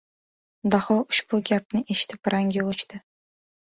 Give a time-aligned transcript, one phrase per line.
[0.75, 3.09] Daho ushbu gapni eshitib rangi o‘chdi.